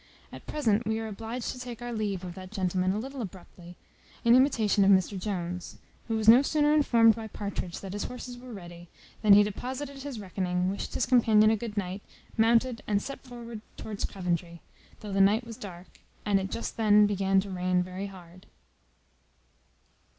[0.31, 3.77] At present we are obliged to take our leave of that gentleman a little abruptly,
[4.23, 5.77] in imitation of Mr Jones;
[6.07, 8.89] who was no sooner informed, by Partridge, that his horses were ready,
[9.21, 12.01] than he deposited his reckoning, wished his companion a good night,
[12.35, 14.63] mounted, and set forward towards Coventry,
[15.01, 18.47] though the night was dark, and it just then began to rain very hard.